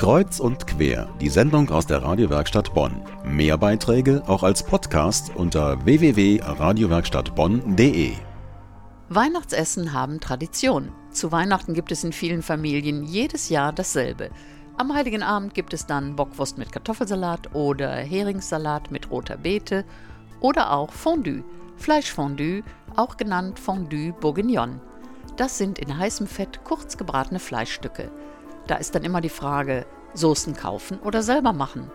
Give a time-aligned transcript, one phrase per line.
[0.00, 3.02] Kreuz und quer, die Sendung aus der Radiowerkstatt Bonn.
[3.22, 8.14] Mehr Beiträge auch als Podcast unter www.radiowerkstattbonn.de.
[9.10, 10.90] Weihnachtsessen haben Tradition.
[11.10, 14.30] Zu Weihnachten gibt es in vielen Familien jedes Jahr dasselbe.
[14.78, 19.84] Am Heiligen Abend gibt es dann Bockwurst mit Kartoffelsalat oder Heringssalat mit roter Beete
[20.40, 21.44] oder auch Fondue,
[21.76, 22.62] Fleischfondue,
[22.96, 24.80] auch genannt Fondue Bourguignon.
[25.36, 28.10] Das sind in heißem Fett kurz gebratene Fleischstücke.
[28.66, 31.90] Da ist dann immer die Frage, Soßen kaufen oder selber machen.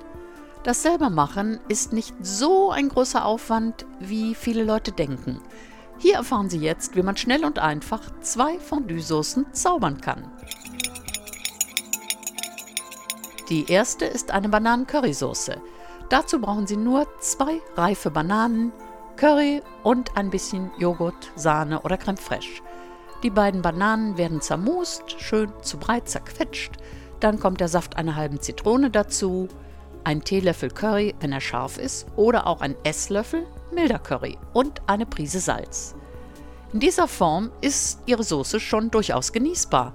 [0.64, 5.40] Das selber machen ist nicht so ein großer Aufwand, wie viele Leute denken.
[5.98, 10.32] Hier erfahren Sie jetzt, wie man schnell und einfach zwei Fondue-Soßen zaubern kann.
[13.50, 15.62] Die erste ist eine Bananen-Curry-Soße.
[16.10, 18.72] Dazu brauchen Sie nur zwei reife Bananen,
[19.18, 22.62] Curry und ein bisschen Joghurt, Sahne oder Creme fraiche.
[23.24, 26.74] Die beiden Bananen werden zermust, schön zu breit zerquetscht.
[27.20, 29.48] Dann kommt der Saft einer halben Zitrone dazu,
[30.04, 35.06] ein Teelöffel Curry, wenn er scharf ist, oder auch ein Esslöffel milder Curry und eine
[35.06, 35.96] Prise Salz.
[36.74, 39.94] In dieser Form ist Ihre Soße schon durchaus genießbar.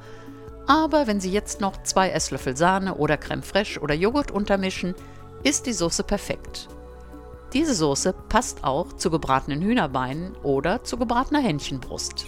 [0.66, 4.94] Aber wenn Sie jetzt noch zwei Esslöffel Sahne oder Creme fraiche oder Joghurt untermischen,
[5.42, 6.68] ist die Soße perfekt.
[7.52, 12.26] Diese Soße passt auch zu gebratenen Hühnerbeinen oder zu gebratener Hähnchenbrust.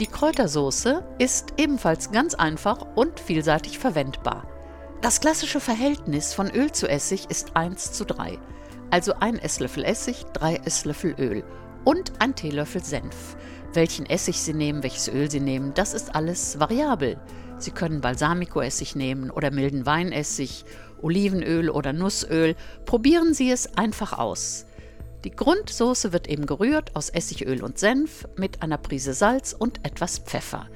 [0.00, 4.46] Die Kräutersoße ist ebenfalls ganz einfach und vielseitig verwendbar.
[5.00, 8.38] Das klassische Verhältnis von Öl zu Essig ist 1 zu 3,
[8.90, 11.42] also ein Esslöffel Essig, drei Esslöffel Öl
[11.84, 13.36] und ein Teelöffel Senf.
[13.72, 17.18] Welchen Essig Sie nehmen, welches Öl Sie nehmen, das ist alles variabel.
[17.58, 20.64] Sie können Balsamicoessig nehmen oder milden Weinessig,
[21.02, 22.54] Olivenöl oder Nussöl.
[22.84, 24.64] Probieren Sie es einfach aus.
[25.24, 30.18] Die Grundsoße wird eben gerührt aus Essigöl und Senf mit einer Prise Salz und etwas
[30.18, 30.68] Pfeffer.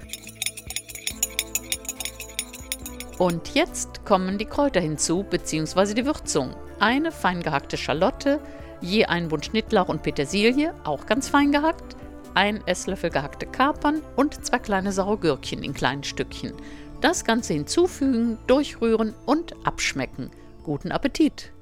[3.19, 5.95] Und jetzt kommen die Kräuter hinzu bzw.
[5.95, 6.57] die Würzung.
[6.81, 8.41] Eine fein gehackte Schalotte,
[8.81, 11.95] je ein Bund Schnittlauch und Petersilie, auch ganz fein gehackt,
[12.35, 16.53] ein Esslöffel gehackte Kapern und zwei kleine saure Gürkchen in kleinen Stückchen.
[17.01, 20.31] Das Ganze hinzufügen, durchrühren und abschmecken.
[20.65, 21.53] Guten Appetit!